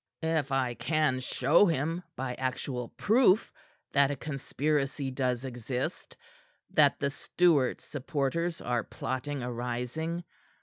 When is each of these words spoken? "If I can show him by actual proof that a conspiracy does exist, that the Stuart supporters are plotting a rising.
"If 0.23 0.51
I 0.51 0.73
can 0.73 1.19
show 1.19 1.67
him 1.67 2.01
by 2.15 2.33
actual 2.33 2.89
proof 2.97 3.53
that 3.91 4.09
a 4.09 4.15
conspiracy 4.15 5.11
does 5.11 5.45
exist, 5.45 6.17
that 6.71 6.99
the 6.99 7.11
Stuart 7.11 7.81
supporters 7.81 8.61
are 8.61 8.83
plotting 8.83 9.43
a 9.43 9.51
rising. 9.53 10.23